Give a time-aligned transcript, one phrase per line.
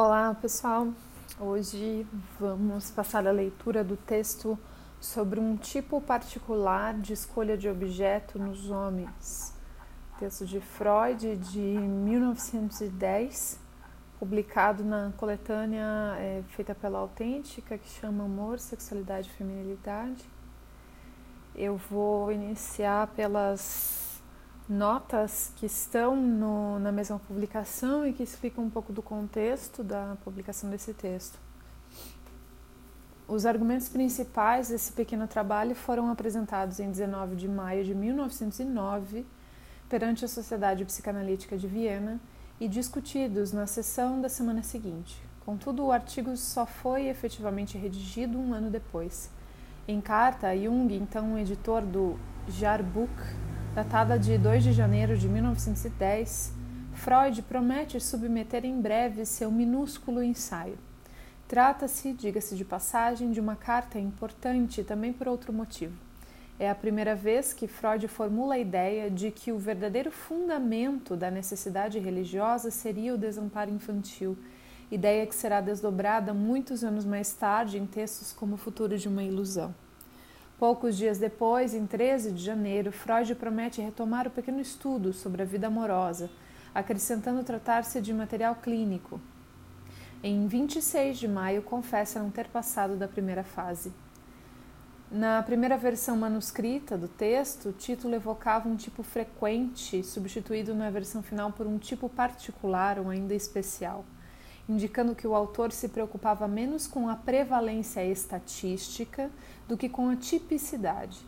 [0.00, 0.92] Olá, pessoal.
[1.40, 2.06] Hoje
[2.38, 4.56] vamos passar a leitura do texto
[5.00, 9.52] sobre um tipo particular de escolha de objeto nos homens.
[10.20, 13.58] Texto de Freud de 1910,
[14.20, 20.24] publicado na coletânea é, feita pela Autêntica, que chama Amor, Sexualidade e Feminilidade.
[21.56, 24.07] Eu vou iniciar pelas
[24.68, 30.16] notas que estão no, na mesma publicação e que explicam um pouco do contexto da
[30.22, 31.38] publicação desse texto.
[33.26, 39.26] Os argumentos principais desse pequeno trabalho foram apresentados em 19 de maio de 1909
[39.88, 42.20] perante a Sociedade Psicanalítica de Viena
[42.60, 45.22] e discutidos na sessão da semana seguinte.
[45.44, 49.30] Contudo, o artigo só foi efetivamente redigido um ano depois.
[49.86, 53.10] Em carta, Jung, então editor do Jahrbuch
[53.78, 56.52] datada de 2 de janeiro de 1910,
[56.94, 60.76] Freud promete submeter em breve seu minúsculo ensaio.
[61.46, 65.96] Trata-se, diga-se de passagem, de uma carta importante também por outro motivo.
[66.58, 71.30] É a primeira vez que Freud formula a ideia de que o verdadeiro fundamento da
[71.30, 74.36] necessidade religiosa seria o desamparo infantil,
[74.90, 79.22] ideia que será desdobrada muitos anos mais tarde em textos como O Futuro de uma
[79.22, 79.72] Ilusão.
[80.58, 85.44] Poucos dias depois, em 13 de janeiro, Freud promete retomar o pequeno estudo sobre a
[85.44, 86.28] vida amorosa,
[86.74, 89.20] acrescentando tratar-se de material clínico.
[90.20, 93.92] Em 26 de maio, confessa não ter passado da primeira fase.
[95.12, 101.22] Na primeira versão manuscrita do texto, o título evocava um tipo frequente, substituído na versão
[101.22, 104.04] final por um tipo particular ou ainda especial
[104.68, 109.30] indicando que o autor se preocupava menos com a prevalência estatística
[109.66, 111.18] do que com a tipicidade.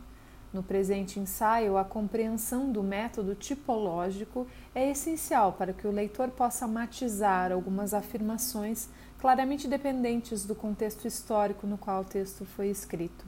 [0.52, 6.66] No presente ensaio, a compreensão do método tipológico é essencial para que o leitor possa
[6.66, 8.88] matizar algumas afirmações
[9.20, 13.25] claramente dependentes do contexto histórico no qual o texto foi escrito.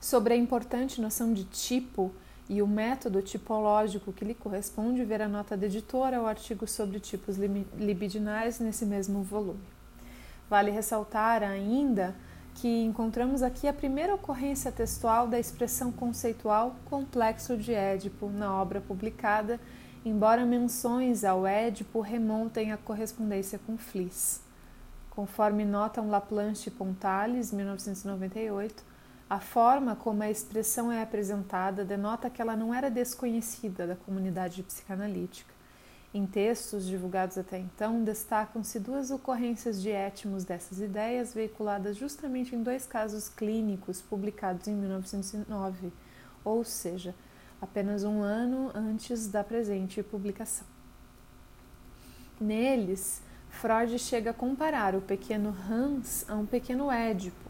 [0.00, 2.12] Sobre a importante noção de tipo,
[2.48, 7.00] e o método tipológico que lhe corresponde ver a nota da editora ao artigo sobre
[7.00, 9.62] tipos libidinais nesse mesmo volume.
[10.50, 12.14] Vale ressaltar ainda
[12.54, 18.80] que encontramos aqui a primeira ocorrência textual da expressão conceitual complexo de Édipo na obra
[18.80, 19.58] publicada,
[20.04, 24.42] embora menções ao Édipo remontem à correspondência com Fliss.
[25.10, 28.84] Conforme notam Laplanche e Pontales, 1998,
[29.32, 34.62] a forma como a expressão é apresentada denota que ela não era desconhecida da comunidade
[34.62, 35.54] psicanalítica.
[36.12, 42.62] Em textos divulgados até então, destacam-se duas ocorrências de étimos dessas ideias, veiculadas justamente em
[42.62, 45.90] dois casos clínicos publicados em 1909,
[46.44, 47.14] ou seja,
[47.58, 50.66] apenas um ano antes da presente publicação.
[52.38, 57.41] Neles, Freud chega a comparar o pequeno Hans a um pequeno Édipo,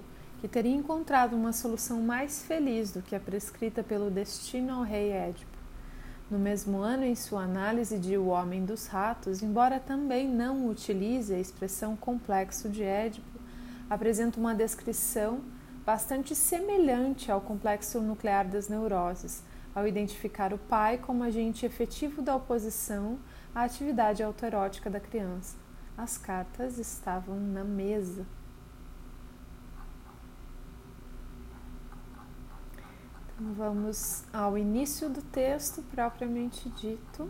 [0.43, 5.13] que teria encontrado uma solução mais feliz do que a prescrita pelo destino ao rei
[5.13, 5.57] Édipo.
[6.29, 11.33] No mesmo ano, em sua análise de O Homem dos Ratos, embora também não utilize
[11.33, 13.39] a expressão complexo de Édipo,
[13.89, 15.43] apresenta uma descrição
[15.87, 22.35] bastante semelhante ao complexo nuclear das neuroses, ao identificar o pai como agente efetivo da
[22.35, 23.17] oposição
[23.55, 25.57] à atividade autoerótica da criança.
[25.97, 28.27] As cartas estavam na mesa.
[33.51, 37.29] Vamos ao início do texto propriamente dito,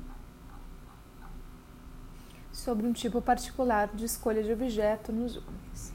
[2.53, 5.93] sobre um tipo particular de escolha de objeto nos homens.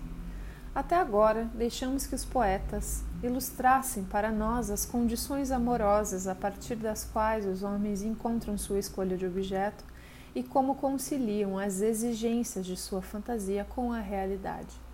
[0.74, 7.06] Até agora, deixamos que os poetas ilustrassem para nós as condições amorosas a partir das
[7.06, 9.86] quais os homens encontram sua escolha de objeto
[10.34, 14.87] e como conciliam as exigências de sua fantasia com a realidade.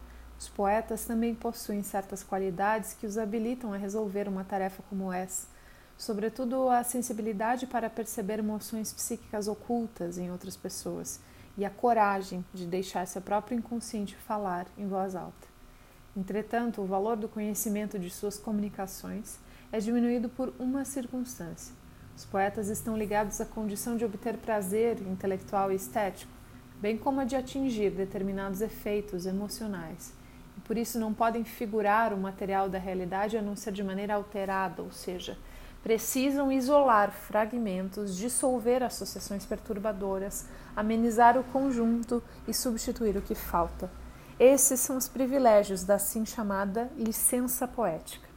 [0.43, 5.47] Os poetas também possuem certas qualidades que os habilitam a resolver uma tarefa como essa,
[5.97, 11.21] sobretudo a sensibilidade para perceber emoções psíquicas ocultas em outras pessoas
[11.57, 15.47] e a coragem de deixar seu próprio inconsciente falar em voz alta.
[16.13, 19.39] Entretanto, o valor do conhecimento de suas comunicações
[19.71, 21.73] é diminuído por uma circunstância.
[22.17, 26.33] Os poetas estão ligados à condição de obter prazer intelectual e estético,
[26.81, 30.21] bem como a de atingir determinados efeitos emocionais
[30.61, 34.81] por isso não podem figurar o material da realidade a não ser de maneira alterada,
[34.81, 35.37] ou seja,
[35.83, 43.91] precisam isolar fragmentos, dissolver associações perturbadoras, amenizar o conjunto e substituir o que falta.
[44.39, 48.33] Esses são os privilégios da assim chamada licença poética.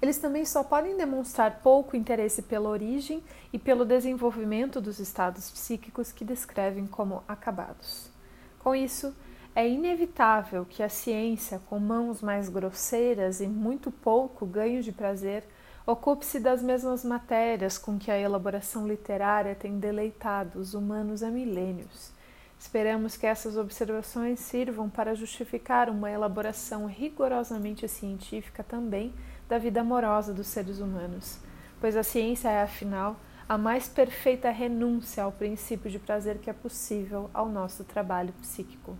[0.00, 6.12] Eles também só podem demonstrar pouco interesse pela origem e pelo desenvolvimento dos estados psíquicos
[6.12, 8.10] que descrevem como acabados.
[8.58, 9.14] Com isso,
[9.56, 15.44] é inevitável que a ciência, com mãos mais grosseiras e muito pouco ganho de prazer,
[15.86, 22.12] ocupe-se das mesmas matérias com que a elaboração literária tem deleitado os humanos há milênios.
[22.58, 29.14] Esperamos que essas observações sirvam para justificar uma elaboração rigorosamente científica também
[29.48, 31.38] da vida amorosa dos seres humanos,
[31.80, 33.16] pois a ciência é, afinal,
[33.48, 38.98] a mais perfeita renúncia ao princípio de prazer que é possível ao nosso trabalho psíquico.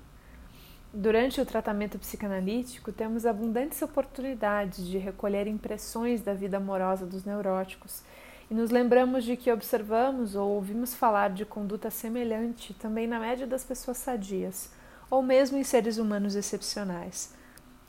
[0.92, 8.02] Durante o tratamento psicanalítico, temos abundantes oportunidades de recolher impressões da vida amorosa dos neuróticos
[8.50, 13.46] e nos lembramos de que observamos ou ouvimos falar de conduta semelhante também na média
[13.46, 14.70] das pessoas sadias,
[15.10, 17.34] ou mesmo em seres humanos excepcionais.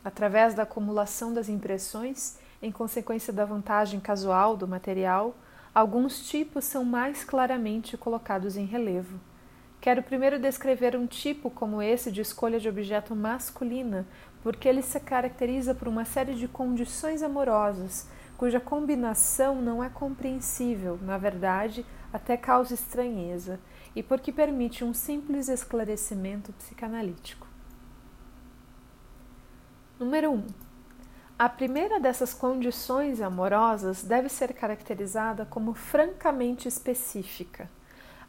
[0.03, 5.35] Através da acumulação das impressões, em consequência da vantagem casual do material,
[5.73, 9.19] alguns tipos são mais claramente colocados em relevo.
[9.79, 14.07] Quero primeiro descrever um tipo como esse de escolha de objeto masculina,
[14.41, 20.99] porque ele se caracteriza por uma série de condições amorosas, cuja combinação não é compreensível,
[21.01, 23.59] na verdade, até causa estranheza,
[23.95, 27.47] e porque permite um simples esclarecimento psicanalítico.
[29.99, 30.33] Número 1.
[30.35, 30.45] Um,
[31.39, 37.69] a primeira dessas condições amorosas deve ser caracterizada como francamente específica.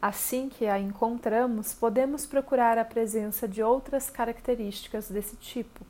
[0.01, 5.85] Assim que a encontramos, podemos procurar a presença de outras características desse tipo.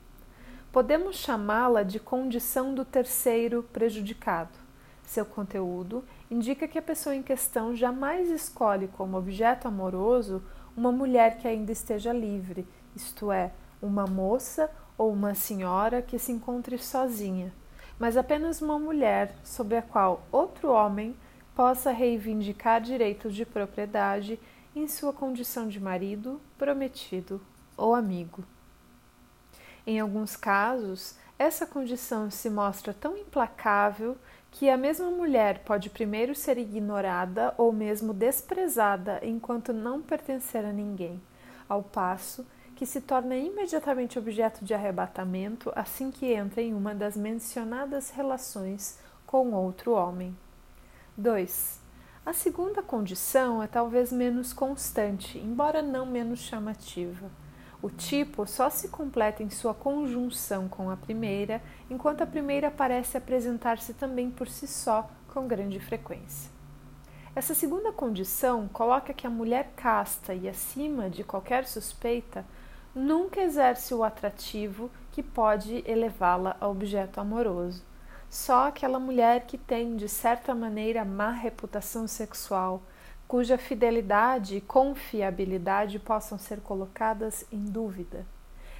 [0.72, 4.58] Podemos chamá-la de condição do terceiro prejudicado.
[5.04, 10.42] Seu conteúdo indica que a pessoa em questão jamais escolhe como objeto amoroso
[10.76, 12.66] uma mulher que ainda esteja livre,
[12.96, 17.52] isto é, uma moça ou uma senhora que se encontre sozinha,
[17.98, 21.16] mas apenas uma mulher sobre a qual outro homem
[21.54, 24.38] possa reivindicar direitos de propriedade
[24.74, 27.40] em sua condição de marido, prometido
[27.76, 28.44] ou amigo.
[29.86, 34.16] Em alguns casos, essa condição se mostra tão implacável
[34.50, 40.72] que a mesma mulher pode primeiro ser ignorada ou mesmo desprezada enquanto não pertencer a
[40.72, 41.20] ninguém,
[41.68, 47.16] ao passo que se torna imediatamente objeto de arrebatamento assim que entra em uma das
[47.16, 50.34] mencionadas relações com outro homem.
[51.20, 51.78] 2.
[52.24, 57.30] A segunda condição é talvez menos constante, embora não menos chamativa.
[57.82, 63.18] O tipo só se completa em sua conjunção com a primeira, enquanto a primeira parece
[63.18, 66.50] apresentar-se também por si só com grande frequência.
[67.36, 72.46] Essa segunda condição coloca que a mulher casta e acima de qualquer suspeita
[72.94, 77.84] nunca exerce o atrativo que pode elevá-la a objeto amoroso.
[78.30, 82.80] Só aquela mulher que tem, de certa maneira, má reputação sexual,
[83.26, 88.24] cuja fidelidade e confiabilidade possam ser colocadas em dúvida.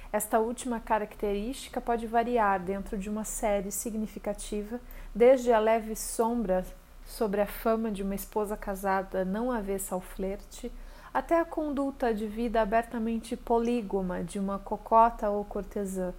[0.09, 4.79] Esta última característica pode variar dentro de uma série significativa,
[5.13, 6.65] desde a leve sombra
[7.05, 10.71] sobre a fama de uma esposa casada não avessa ao flerte,
[11.13, 16.13] até a conduta de vida abertamente polígama de uma cocota ou cortesã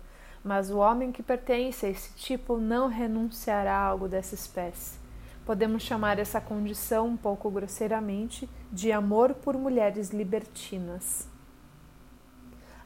[0.44, 4.98] mas o homem que pertence a esse tipo não renunciará a algo dessa espécie.
[5.44, 11.28] Podemos chamar essa condição, um pouco grosseiramente, de amor por mulheres libertinas.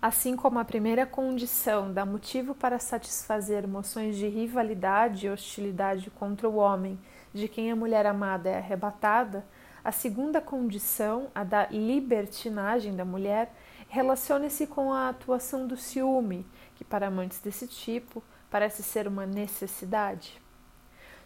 [0.00, 6.49] Assim como a primeira condição dá motivo para satisfazer emoções de rivalidade e hostilidade contra
[6.49, 6.99] o homem
[7.33, 9.45] de quem a mulher amada é arrebatada,
[9.85, 13.54] a segunda condição, a da libertinagem da mulher,
[13.88, 20.40] relaciona-se com a atuação do ciúme, que para amantes desse tipo parece ser uma necessidade.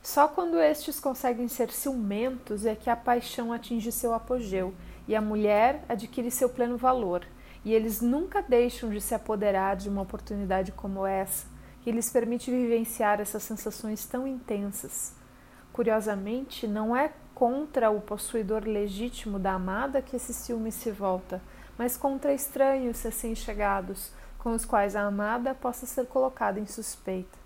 [0.02, 4.74] Só quando estes conseguem ser ciumentos é que a paixão atinge seu apogeu
[5.06, 7.26] e a mulher adquire seu pleno valor,
[7.64, 11.46] e eles nunca deixam de se apoderar de uma oportunidade como essa,
[11.82, 15.14] que lhes permite vivenciar essas sensações tão intensas.
[15.72, 21.42] Curiosamente, não é contra o possuidor legítimo da amada que esse ciúme se volta,
[21.76, 27.38] mas contra estranhos recém-chegados, com os quais a amada possa ser colocada em suspeita.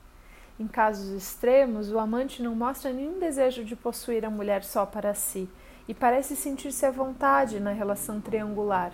[0.58, 5.12] Em casos extremos, o amante não mostra nenhum desejo de possuir a mulher só para
[5.12, 5.48] si
[5.88, 8.92] e parece sentir-se à vontade na relação triangular.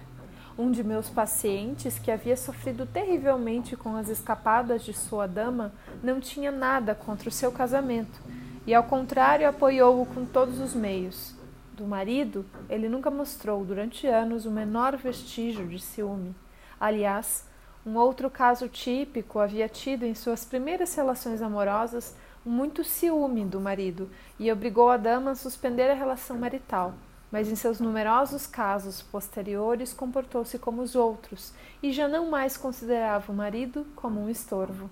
[0.58, 6.18] Um de meus pacientes, que havia sofrido terrivelmente com as escapadas de sua dama, não
[6.18, 8.20] tinha nada contra o seu casamento
[8.66, 11.34] e, ao contrário, apoiou-o com todos os meios.
[11.74, 16.34] Do marido, ele nunca mostrou durante anos o menor vestígio de ciúme.
[16.78, 17.49] Aliás,
[17.84, 24.10] um outro caso típico havia tido em suas primeiras relações amorosas muito ciúme do marido
[24.38, 26.94] e obrigou a dama a suspender a relação marital.
[27.30, 33.30] mas em seus numerosos casos posteriores comportou-se como os outros e já não mais considerava
[33.30, 34.90] o marido como um estorvo.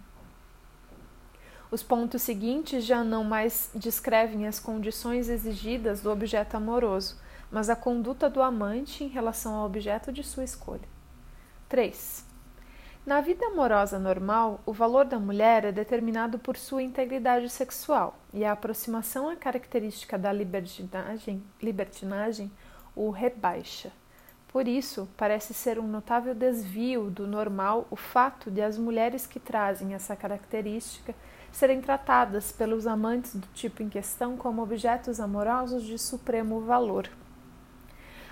[1.71, 7.17] Os pontos seguintes já não mais descrevem as condições exigidas do objeto amoroso,
[7.51, 10.89] mas a conduta do amante em relação ao objeto de sua escolha.
[11.69, 12.28] 3.
[13.09, 18.45] Na vida amorosa normal, o valor da mulher é determinado por sua integridade sexual e
[18.45, 22.51] a aproximação à característica da libertinagem, libertinagem
[22.95, 23.91] o rebaixa.
[24.49, 29.41] Por isso, parece ser um notável desvio do normal o fato de as mulheres que
[29.41, 31.15] trazem essa característica
[31.51, 37.09] serem tratadas pelos amantes do tipo em questão como objetos amorosos de supremo valor.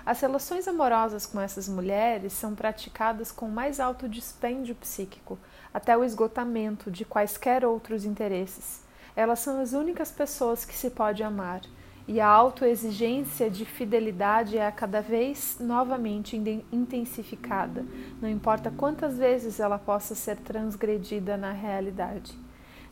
[0.07, 5.37] As relações amorosas com essas mulheres são praticadas com mais alto dispêndio psíquico,
[5.73, 8.81] até o esgotamento de quaisquer outros interesses.
[9.17, 11.59] Elas são as únicas pessoas que se pode amar,
[12.07, 16.37] e a autoexigência de fidelidade é cada vez novamente
[16.71, 17.85] intensificada,
[18.21, 22.33] não importa quantas vezes ela possa ser transgredida na realidade.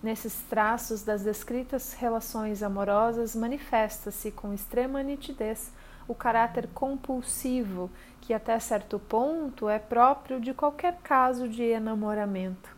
[0.04, 5.72] Nesses traços das descritas relações amorosas manifesta-se com extrema nitidez
[6.08, 7.90] o caráter compulsivo,
[8.22, 12.76] que até certo ponto é próprio de qualquer caso de enamoramento.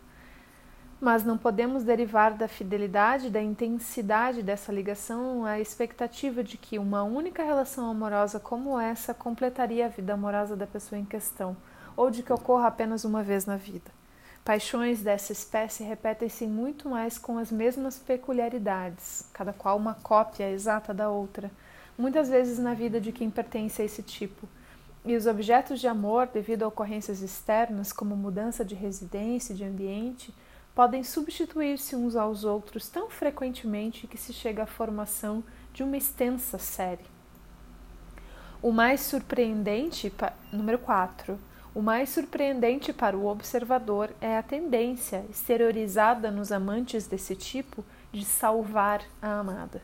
[1.00, 7.04] Mas não podemos derivar da fidelidade, da intensidade dessa ligação, a expectativa de que uma
[7.04, 11.56] única relação amorosa como essa completaria a vida amorosa da pessoa em questão,
[11.96, 13.90] ou de que ocorra apenas uma vez na vida.
[14.44, 20.94] Paixões dessa espécie repetem-se muito mais com as mesmas peculiaridades, cada qual uma cópia exata
[20.94, 21.50] da outra
[21.98, 24.48] muitas vezes na vida de quem pertence a esse tipo.
[25.04, 29.64] E os objetos de amor, devido a ocorrências externas, como mudança de residência e de
[29.64, 30.32] ambiente,
[30.74, 35.42] podem substituir-se uns aos outros tão frequentemente que se chega à formação
[35.74, 37.04] de uma extensa série.
[38.62, 40.12] O mais surpreendente,
[40.52, 41.38] número 4.
[41.74, 48.24] O mais surpreendente para o observador é a tendência exteriorizada nos amantes desse tipo de
[48.24, 49.80] salvar a amada.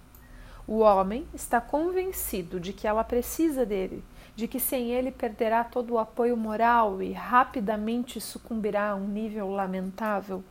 [0.66, 4.02] O homem está convencido de que ela precisa dele,
[4.34, 9.50] de que sem ele perderá todo o apoio moral e rapidamente sucumbirá a um nível
[9.50, 10.42] lamentável.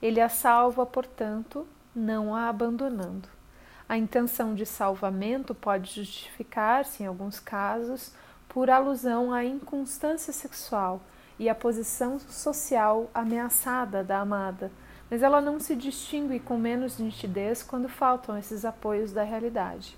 [0.00, 3.28] Ele a salva, portanto, não a abandonando.
[3.88, 8.12] A intenção de salvamento pode justificar-se, em alguns casos,
[8.48, 11.02] por alusão à inconstância sexual
[11.38, 14.70] e à posição social ameaçada da amada
[15.10, 19.96] mas ela não se distingue com menos nitidez quando faltam esses apoios da realidade.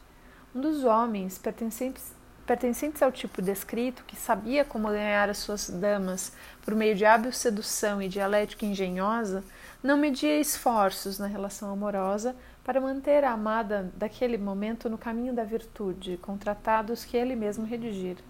[0.54, 2.14] Um dos homens pertencentes,
[2.46, 7.32] pertencentes ao tipo descrito, que sabia como ganhar as suas damas por meio de hábil
[7.32, 9.44] sedução e dialética engenhosa,
[9.82, 12.34] não media esforços na relação amorosa
[12.64, 17.64] para manter a amada daquele momento no caminho da virtude, com tratados que ele mesmo
[17.64, 18.22] redigira.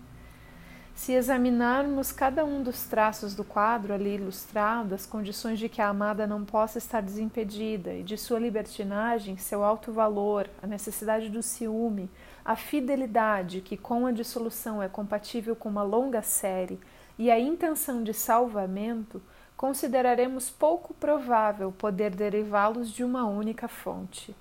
[0.98, 5.88] Se examinarmos cada um dos traços do quadro ali ilustrado, as condições de que a
[5.88, 11.40] amada não possa estar desimpedida e de sua libertinagem, seu alto valor, a necessidade do
[11.40, 12.10] ciúme,
[12.44, 16.80] a fidelidade que com a dissolução é compatível com uma longa série
[17.16, 19.22] e a intenção de salvamento,
[19.56, 24.34] consideraremos pouco provável poder derivá-los de uma única fonte.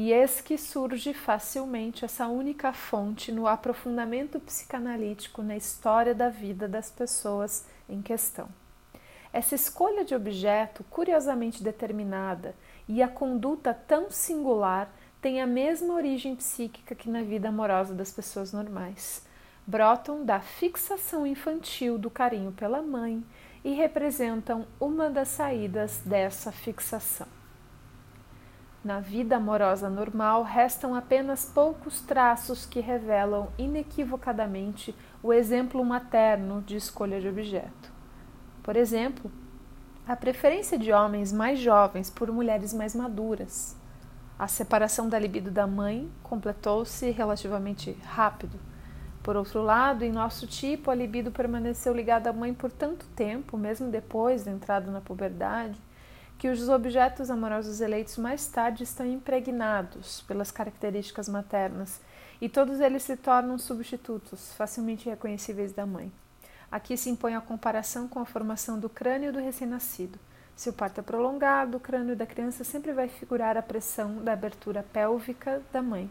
[0.00, 6.68] E eis que surge facilmente essa única fonte no aprofundamento psicanalítico na história da vida
[6.68, 8.48] das pessoas em questão.
[9.32, 12.54] Essa escolha de objeto curiosamente determinada
[12.86, 14.88] e a conduta tão singular
[15.20, 19.26] têm a mesma origem psíquica que na vida amorosa das pessoas normais.
[19.66, 23.20] Brotam da fixação infantil do carinho pela mãe
[23.64, 27.37] e representam uma das saídas dessa fixação.
[28.84, 36.76] Na vida amorosa normal, restam apenas poucos traços que revelam inequivocadamente o exemplo materno de
[36.76, 37.92] escolha de objeto.
[38.62, 39.30] Por exemplo,
[40.06, 43.76] a preferência de homens mais jovens por mulheres mais maduras.
[44.38, 48.58] A separação da libido da mãe completou-se relativamente rápido.
[49.24, 53.58] Por outro lado, em nosso tipo, a libido permaneceu ligada à mãe por tanto tempo,
[53.58, 55.78] mesmo depois da entrada na puberdade,
[56.38, 62.00] que os objetos amorosos eleitos mais tarde estão impregnados pelas características maternas
[62.40, 66.12] e todos eles se tornam substitutos facilmente reconhecíveis da mãe.
[66.70, 70.18] Aqui se impõe a comparação com a formação do crânio do recém-nascido.
[70.54, 74.32] Se o parto é prolongado, o crânio da criança sempre vai figurar a pressão da
[74.32, 76.08] abertura pélvica da mãe.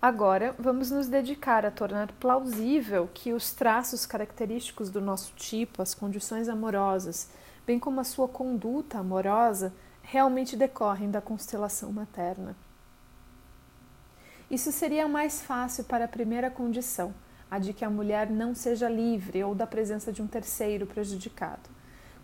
[0.00, 5.94] Agora, vamos nos dedicar a tornar plausível que os traços característicos do nosso tipo, as
[5.94, 7.30] condições amorosas,
[7.66, 12.56] bem como a sua conduta amorosa, realmente decorrem da constelação materna.
[14.50, 17.14] Isso seria mais fácil para a primeira condição,
[17.50, 21.70] a de que a mulher não seja livre ou da presença de um terceiro prejudicado.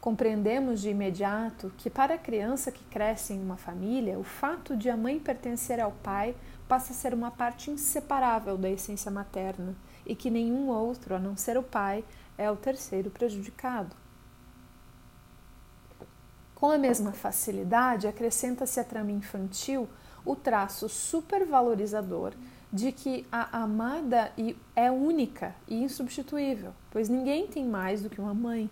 [0.00, 4.88] Compreendemos de imediato que, para a criança que cresce em uma família, o fato de
[4.88, 6.35] a mãe pertencer ao pai
[6.66, 9.75] passa a ser uma parte inseparável da essência materna
[10.06, 12.04] e que nenhum outro, a não ser o pai,
[12.38, 13.94] é o terceiro prejudicado.
[16.61, 19.88] Com a mesma facilidade, acrescenta-se à trama infantil
[20.26, 22.35] o traço supervalorizador
[22.71, 24.31] de que a amada
[24.76, 28.69] é única e insubstituível, pois ninguém tem mais do que uma mãe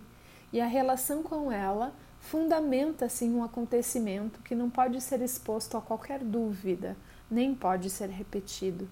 [0.53, 5.81] e a relação com ela fundamenta-se em um acontecimento que não pode ser exposto a
[5.81, 6.95] qualquer dúvida,
[7.29, 8.87] nem pode ser repetido.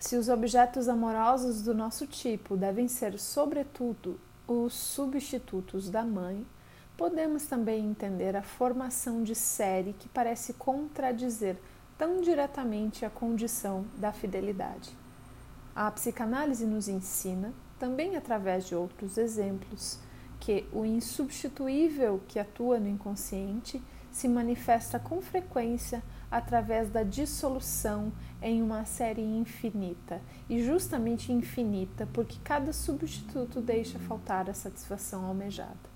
[0.00, 4.18] Se os objetos amorosos do nosso tipo devem ser, sobretudo,
[4.48, 6.44] os substitutos da mãe,
[7.02, 11.56] podemos também entender a formação de série que parece contradizer
[11.98, 14.96] tão diretamente a condição da fidelidade.
[15.74, 19.98] A psicanálise nos ensina, também através de outros exemplos,
[20.38, 23.82] que o insubstituível que atua no inconsciente
[24.12, 32.38] se manifesta com frequência através da dissolução em uma série infinita, e justamente infinita porque
[32.44, 35.91] cada substituto deixa faltar a satisfação almejada.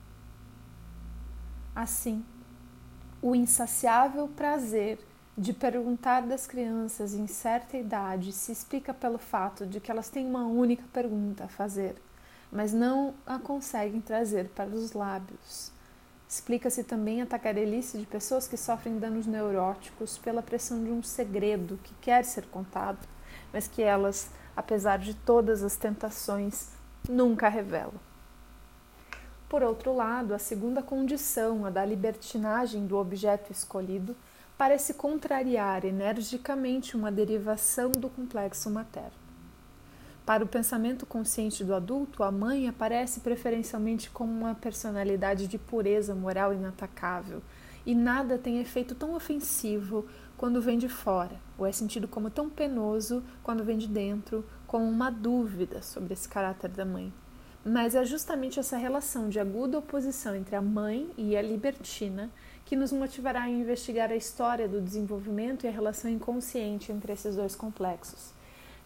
[1.77, 2.25] Assim,
[3.23, 4.99] o insaciável prazer
[5.39, 10.27] de perguntar das crianças em certa idade se explica pelo fato de que elas têm
[10.27, 11.95] uma única pergunta a fazer
[12.51, 15.71] mas não a conseguem trazer para os lábios.
[16.29, 21.79] Explica-se também a tagarelice de pessoas que sofrem danos neuróticos pela pressão de um segredo
[21.83, 23.07] que quer ser contado,
[23.53, 26.71] mas que elas, apesar de todas as tentações,
[27.09, 28.06] nunca revelam.
[29.49, 34.17] Por outro lado, a segunda condição, a da libertinagem do objeto escolhido,
[34.59, 39.27] parece contrariar energicamente uma derivação do complexo materno.
[40.25, 46.17] Para o pensamento consciente do adulto, a mãe aparece preferencialmente como uma personalidade de pureza
[46.17, 47.41] moral inatacável,
[47.87, 50.05] e nada tem efeito tão ofensivo
[50.37, 54.85] quando vem de fora, ou é sentido como tão penoso quando vem de dentro, como
[54.85, 57.13] uma dúvida sobre esse caráter da mãe.
[57.67, 62.31] Mas é justamente essa relação de aguda oposição entre a mãe e a libertina
[62.65, 67.35] que nos motivará a investigar a história do desenvolvimento e a relação inconsciente entre esses
[67.35, 68.37] dois complexos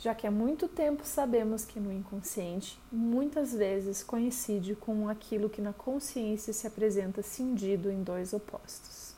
[0.01, 5.61] já que há muito tempo sabemos que no inconsciente muitas vezes coincide com aquilo que
[5.61, 9.10] na consciência se apresenta cindido em dois opostos.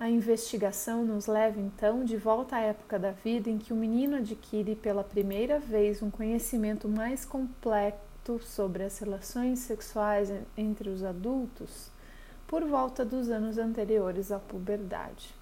[0.00, 4.16] A investigação nos leva então de volta à época da vida em que o menino
[4.16, 11.90] adquire pela primeira vez um conhecimento mais completo sobre as relações sexuais entre os adultos
[12.48, 15.34] por volta dos anos anteriores à puberdade.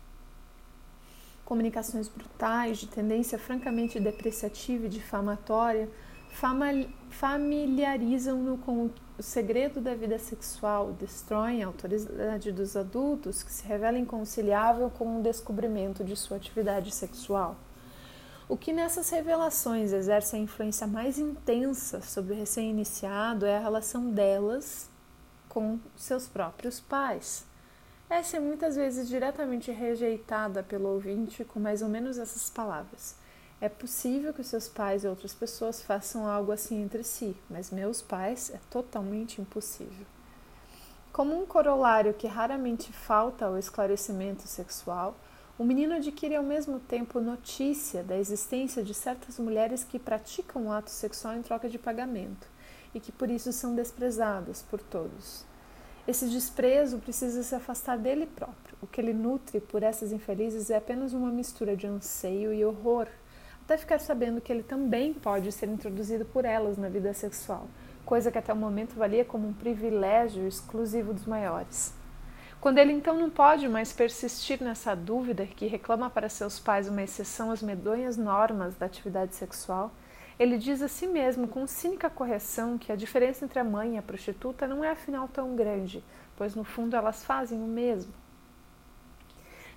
[1.45, 5.89] Comunicações brutais, de tendência francamente depreciativa e difamatória,
[6.31, 13.99] familiarizam-no com o segredo da vida sexual, destroem a autoridade dos adultos, que se revela
[13.99, 17.57] inconciliável com o descobrimento de sua atividade sexual.
[18.49, 24.11] O que nessas revelações exerce a influência mais intensa sobre o recém-iniciado é a relação
[24.11, 24.89] delas
[25.49, 27.45] com seus próprios pais.
[28.09, 33.17] Essa é muitas vezes diretamente rejeitada pelo ouvinte com mais ou menos essas palavras.
[33.61, 38.01] É possível que seus pais e outras pessoas façam algo assim entre si, mas meus
[38.01, 40.07] pais é totalmente impossível.
[41.13, 45.17] Como um corolário que raramente falta ao esclarecimento sexual,
[45.59, 50.73] o menino adquire ao mesmo tempo notícia da existência de certas mulheres que praticam o
[50.73, 52.47] ato sexual em troca de pagamento
[52.95, 55.45] e que por isso são desprezadas por todos.
[56.07, 58.79] Esse desprezo precisa se afastar dele próprio.
[58.81, 63.09] O que ele nutre por essas infelizes é apenas uma mistura de anseio e horror,
[63.69, 67.69] até ficar sabendo que ele também pode ser introduzido por elas na vida sexual,
[68.03, 71.93] coisa que até o momento valia como um privilégio exclusivo dos maiores.
[72.63, 77.03] Quando ele então não pode mais persistir nessa dúvida que reclama para seus pais uma
[77.03, 79.93] exceção às medonhas normas da atividade sexual,
[80.39, 83.99] ele diz a si mesmo com cínica correção que a diferença entre a mãe e
[83.99, 86.03] a prostituta não é afinal tão grande,
[86.39, 88.15] pois no fundo elas fazem o mesmo.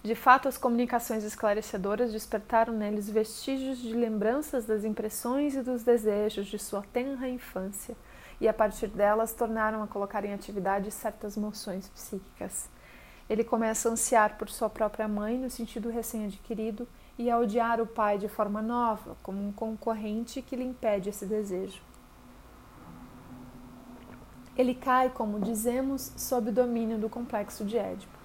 [0.03, 6.47] De fato, as comunicações esclarecedoras despertaram neles vestígios de lembranças das impressões e dos desejos
[6.47, 7.95] de sua tenra infância,
[8.39, 12.67] e a partir delas tornaram a colocar em atividade certas moções psíquicas.
[13.29, 17.85] Ele começa a ansiar por sua própria mãe no sentido recém-adquirido e a odiar o
[17.85, 21.79] pai de forma nova, como um concorrente que lhe impede esse desejo.
[24.57, 28.20] Ele cai, como dizemos, sob o domínio do complexo de Édipo.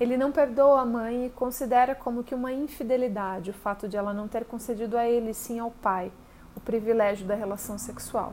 [0.00, 4.12] Ele não perdoa a mãe e considera como que uma infidelidade o fato de ela
[4.12, 6.10] não ter concedido a ele, sim ao pai,
[6.56, 8.32] o privilégio da relação sexual.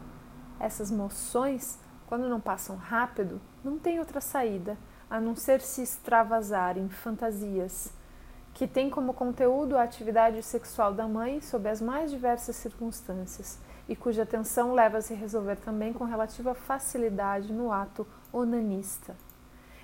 [0.60, 4.76] Essas moções, quando não passam rápido, não têm outra saída
[5.08, 7.94] a não ser se extravasar em fantasias
[8.56, 13.96] que têm como conteúdo a atividade sexual da mãe sob as mais diversas circunstâncias e
[13.96, 19.16] cuja atenção leva a se resolver também com relativa facilidade no ato onanista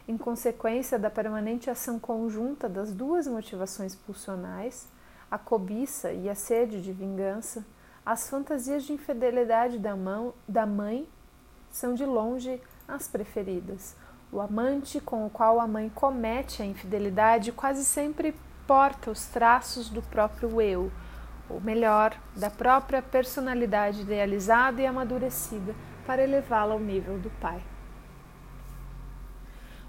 [0.08, 4.88] em consequência da permanente ação conjunta das duas motivações pulsionais,
[5.30, 7.66] a cobiça e a sede de vingança,
[8.06, 11.08] as fantasias de infidelidade da, mão, da mãe
[11.70, 13.96] são de longe as preferidas.
[14.32, 18.34] O amante com o qual a mãe comete a infidelidade quase sempre
[18.66, 20.90] porta os traços do próprio eu,
[21.50, 27.62] ou melhor, da própria personalidade idealizada e amadurecida para elevá-la ao nível do pai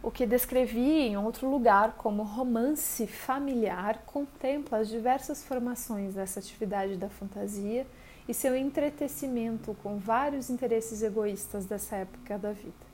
[0.03, 6.97] o que descrevi em outro lugar como romance familiar contempla as diversas formações dessa atividade
[6.97, 7.87] da fantasia
[8.29, 12.89] e seu entretecimento com vários interesses egoístas dessa época da vida.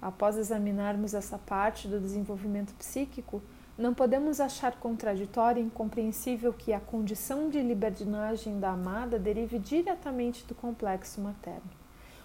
[0.00, 3.40] Após examinarmos essa parte do desenvolvimento psíquico,
[3.78, 10.44] não podemos achar contraditório e incompreensível que a condição de liberdinagem da amada derive diretamente
[10.44, 11.70] do complexo materno.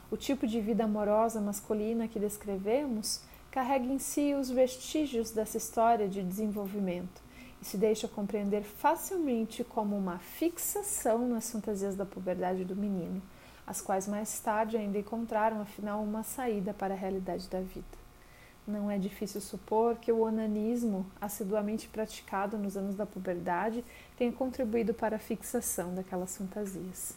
[0.10, 3.21] O tipo de vida amorosa masculina que descrevemos
[3.58, 7.24] carrega em si os vestígios dessa história de desenvolvimento
[7.60, 13.20] e se deixa compreender facilmente como uma fixação nas fantasias da puberdade do menino,
[13.65, 17.98] as quais mais tarde ainda encontraram afinal uma saída para a realidade da vida.
[18.67, 23.84] Não é difícil supor que o onanismo, assiduamente praticado nos anos da puberdade,
[24.20, 27.15] tenha contribuído para a fixação daquelas fantasias.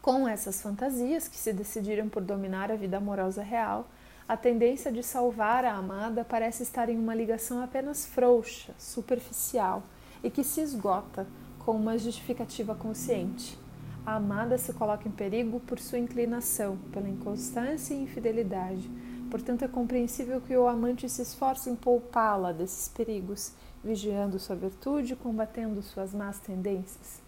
[0.00, 3.88] Com essas fantasias, que se decidiram por dominar a vida amorosa real,
[4.26, 9.82] a tendência de salvar a amada parece estar em uma ligação apenas frouxa, superficial
[10.22, 11.26] e que se esgota
[11.58, 13.58] com uma justificativa consciente.
[14.06, 18.90] A amada se coloca em perigo por sua inclinação, pela inconstância e infidelidade.
[19.30, 25.12] Portanto, é compreensível que o amante se esforce em poupá-la desses perigos, vigiando sua virtude
[25.12, 27.22] e combatendo suas más tendências.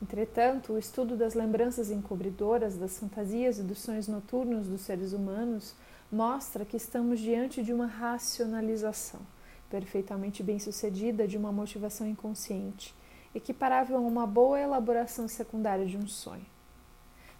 [0.00, 5.74] Entretanto, o estudo das lembranças encobridoras, das fantasias e dos sonhos noturnos dos seres humanos
[6.10, 9.20] mostra que estamos diante de uma racionalização
[9.68, 12.94] perfeitamente bem-sucedida de uma motivação inconsciente,
[13.34, 16.46] equiparável a uma boa elaboração secundária de um sonho.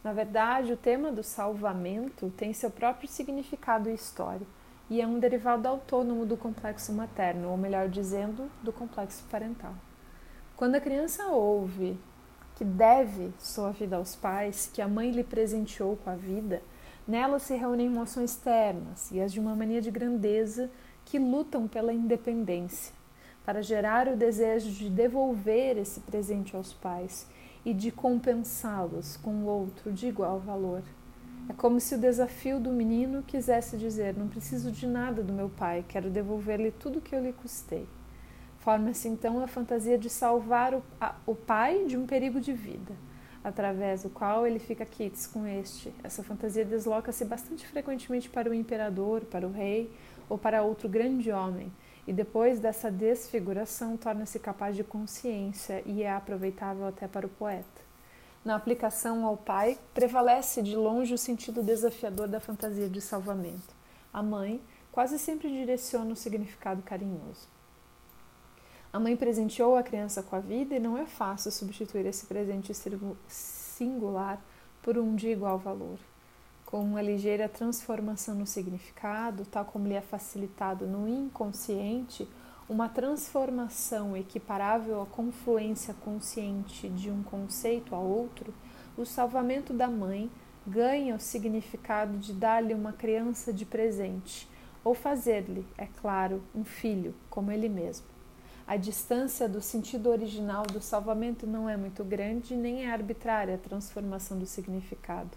[0.02, 4.46] Na verdade, o tema do salvamento tem seu próprio significado e história,
[4.88, 9.74] e é um derivado autônomo do complexo materno, ou melhor dizendo, do complexo parental.
[10.56, 11.98] Quando a criança ouve
[12.54, 16.62] que deve sua vida aos pais, que a mãe lhe presenteou com a vida,
[17.06, 20.68] Nela se reúnem emoções ternas e as de uma mania de grandeza
[21.04, 22.92] que lutam pela independência,
[23.44, 27.28] para gerar o desejo de devolver esse presente aos pais
[27.64, 30.82] e de compensá-los com outro de igual valor.
[31.48, 35.48] É como se o desafio do menino quisesse dizer: Não preciso de nada do meu
[35.48, 37.86] pai, quero devolver-lhe tudo que eu lhe custei.
[38.58, 42.92] Forma-se então a fantasia de salvar o, a, o pai de um perigo de vida
[43.46, 45.94] através do qual ele fica quites com este.
[46.02, 49.88] Essa fantasia desloca-se bastante frequentemente para o imperador, para o rei
[50.28, 51.72] ou para outro grande homem,
[52.08, 57.86] e depois dessa desfiguração torna-se capaz de consciência e é aproveitável até para o poeta.
[58.44, 63.76] Na aplicação ao pai, prevalece de longe o sentido desafiador da fantasia de salvamento.
[64.12, 67.55] A mãe quase sempre direciona o significado carinhoso.
[68.96, 72.72] A mãe presenteou a criança com a vida e não é fácil substituir esse presente
[73.28, 74.42] singular
[74.80, 75.98] por um de igual valor.
[76.64, 82.26] Com uma ligeira transformação no significado, tal como lhe é facilitado no inconsciente,
[82.70, 88.54] uma transformação equiparável à confluência consciente de um conceito a outro,
[88.96, 90.30] o salvamento da mãe
[90.66, 94.48] ganha o significado de dar-lhe uma criança de presente,
[94.82, 98.15] ou fazer-lhe, é claro, um filho, como ele mesmo.
[98.66, 103.58] A distância do sentido original do salvamento não é muito grande, nem é arbitrária a
[103.58, 105.30] transformação do significado.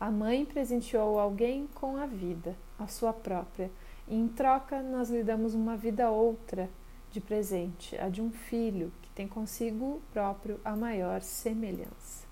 [0.00, 3.70] A mãe presenteou alguém com a vida, a sua própria,
[4.08, 6.68] e em troca nós lhe damos uma vida outra
[7.12, 12.28] de presente, a de um filho que tem consigo próprio a maior semelhança.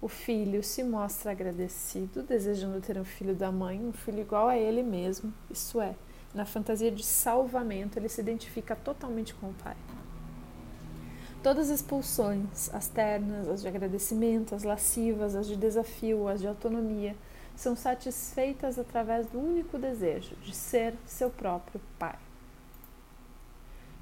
[0.00, 4.56] O filho se mostra agradecido, desejando ter um filho da mãe, um filho igual a
[4.56, 5.94] ele mesmo, isso é,
[6.38, 9.76] na fantasia de salvamento, ele se identifica totalmente com o Pai.
[11.42, 16.46] Todas as pulsões, as ternas, as de agradecimento, as lascivas, as de desafio, as de
[16.46, 17.16] autonomia,
[17.56, 22.16] são satisfeitas através do único desejo de ser seu próprio Pai.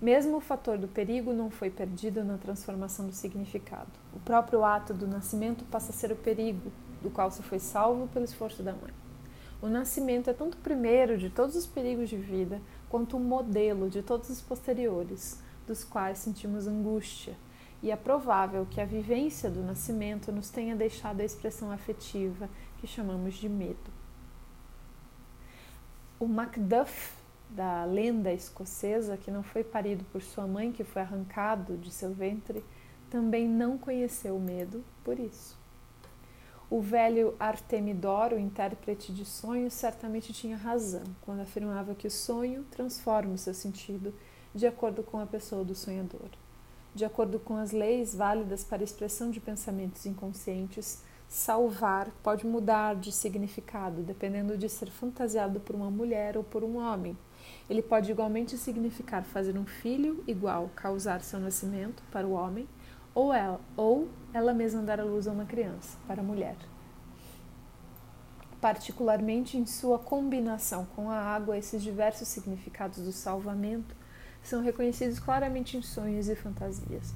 [0.01, 3.91] Mesmo o fator do perigo não foi perdido na transformação do significado.
[4.15, 6.71] O próprio ato do nascimento passa a ser o perigo,
[7.03, 9.06] do qual se foi salvo pelo esforço da mãe.
[9.67, 13.91] O nascimento é tanto o primeiro de todos os perigos de vida, quanto o modelo
[13.91, 17.37] de todos os posteriores, dos quais sentimos angústia,
[17.83, 22.49] e é provável que a vivência do nascimento nos tenha deixado a expressão afetiva
[22.79, 23.91] que chamamos de medo.
[26.21, 27.15] O Macduff
[27.51, 32.15] da lenda escocesa, que não foi parido por sua mãe, que foi arrancado de seu
[32.15, 32.65] ventre,
[33.11, 35.59] também não conheceu o medo por isso.
[36.69, 43.35] O velho Artemidoro, intérprete de sonhos, certamente tinha razão quando afirmava que o sonho transforma
[43.35, 44.13] o seu sentido
[44.53, 46.29] de acordo com a pessoa do sonhador.
[46.93, 52.97] De acordo com as leis válidas para a expressão de pensamentos inconscientes, salvar pode mudar
[52.97, 57.17] de significado dependendo de ser fantasiado por uma mulher ou por um homem.
[57.71, 62.67] Ele pode igualmente significar fazer um filho igual causar seu nascimento para o homem
[63.17, 66.55] ou ela, ou ela mesma dar à luz a uma criança, para a mulher.
[68.61, 73.97] Particularmente em sua combinação com a água, esses diversos significados do salvamento
[74.43, 77.15] são reconhecidos claramente em sonhos e fantasias.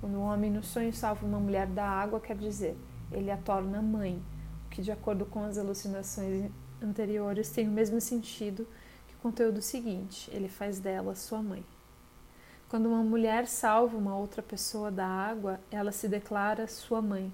[0.00, 2.78] Quando um homem no sonho salva uma mulher da água, quer dizer,
[3.10, 4.22] ele a torna mãe,
[4.66, 6.48] o que, de acordo com as alucinações
[6.80, 8.68] anteriores, tem o mesmo sentido
[9.08, 11.64] que o conteúdo seguinte: ele faz dela sua mãe.
[12.70, 17.32] Quando uma mulher salva uma outra pessoa da água, ela se declara sua mãe,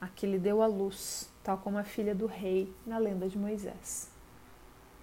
[0.00, 3.38] a que lhe deu a luz, tal como a filha do rei na lenda de
[3.38, 4.10] Moisés.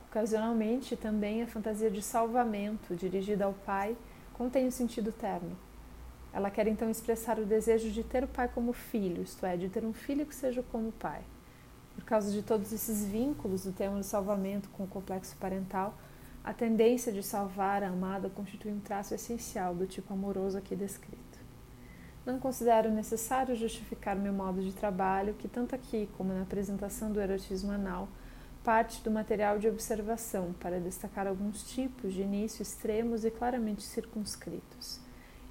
[0.10, 3.96] Ocasionalmente, também a fantasia de salvamento dirigida ao pai
[4.34, 5.58] contém um sentido terno.
[6.34, 9.70] Ela quer então expressar o desejo de ter o pai como filho, isto é, de
[9.70, 11.22] ter um filho que seja como o pai.
[11.96, 15.98] Por causa de todos esses vínculos do tema do salvamento com o complexo parental,
[16.46, 21.40] a tendência de salvar a amada constitui um traço essencial do tipo amoroso aqui descrito.
[22.24, 27.20] Não considero necessário justificar meu modo de trabalho, que tanto aqui como na apresentação do
[27.20, 28.08] erotismo anal
[28.64, 35.00] parte do material de observação para destacar alguns tipos de início extremos e claramente circunscritos.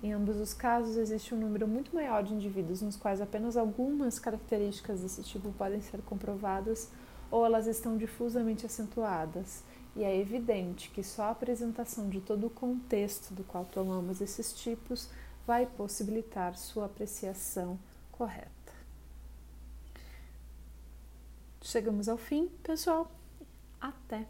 [0.01, 4.21] Em ambos os casos, existe um número muito maior de indivíduos nos quais apenas algumas
[4.21, 6.89] características desse tipo podem ser comprovadas
[7.33, 9.65] ou elas estão difusamente acentuadas
[9.97, 14.53] e é evidente que só a apresentação de todo o contexto do qual tomamos esses
[14.53, 15.09] tipos
[15.47, 17.79] vai possibilitar sua apreciação
[18.11, 18.51] correta.
[21.63, 23.11] Chegamos ao fim, pessoal.
[23.81, 24.27] Até!